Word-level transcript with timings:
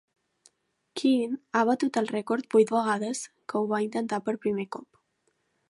Keene 1.01 1.37
ha 1.57 1.61
batut 1.71 1.99
el 2.01 2.09
rècord 2.15 2.49
vuit 2.57 2.73
vegades 2.79 3.23
que 3.53 3.61
ho 3.61 3.65
va 3.75 3.83
intentar 3.89 4.21
per 4.29 4.39
primer 4.47 4.69
cop. 4.77 5.03